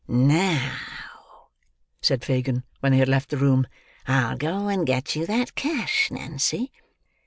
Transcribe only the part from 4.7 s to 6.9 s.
get you that cash, Nancy.